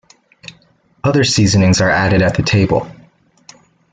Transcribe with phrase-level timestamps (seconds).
[1.03, 2.89] Other seasonings are added at the table.